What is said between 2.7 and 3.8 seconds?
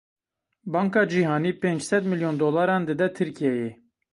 dide Tirkiyeyê.